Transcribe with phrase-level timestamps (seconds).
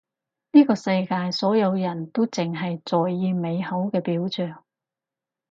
[0.53, 4.63] 呢個世界所有人都淨係在意美好嘅表象